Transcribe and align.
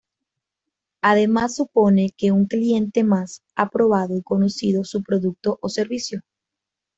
Además, 1.03 1.55
supone 1.57 2.09
que 2.17 2.31
un 2.31 2.47
"cliente" 2.47 3.03
más, 3.03 3.43
ha 3.55 3.69
probado 3.69 4.17
y 4.17 4.23
conocido 4.23 4.83
su 4.83 5.03
producto 5.03 5.59
o 5.61 5.69
servicio. 5.69 6.21